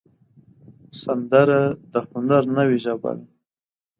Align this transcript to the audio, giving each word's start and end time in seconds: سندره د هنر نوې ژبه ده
سندره 1.01 1.61
د 1.91 1.93
هنر 2.09 2.43
نوې 2.55 2.77
ژبه 2.85 3.11
ده 3.17 3.25